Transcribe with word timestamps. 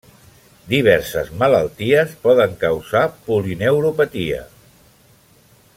Diverses 0.69 1.29
malalties 1.41 2.15
poden 2.23 2.57
causar 2.63 3.03
polineuropatia. 3.27 4.41